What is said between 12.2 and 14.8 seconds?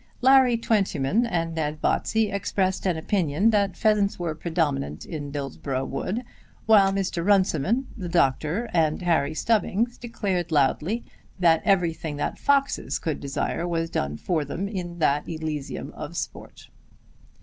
foxes could desire was done for them